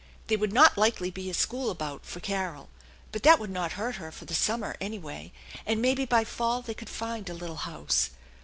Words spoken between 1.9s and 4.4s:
for Carol; but that would not hurt her for the